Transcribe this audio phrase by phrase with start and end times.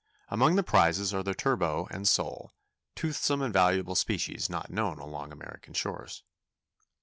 [0.29, 5.75] Among the prizes are the turbot and sole—toothsome and valuable species not known along American
[5.75, 6.23] shores.